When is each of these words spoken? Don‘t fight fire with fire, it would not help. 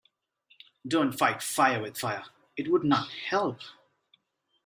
Don‘t 0.87 1.15
fight 1.15 1.43
fire 1.43 1.79
with 1.79 1.95
fire, 1.95 2.23
it 2.57 2.69
would 2.71 2.83
not 2.83 3.07
help. 3.11 3.59